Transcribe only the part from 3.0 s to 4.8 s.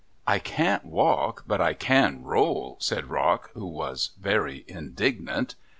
Rock, who was very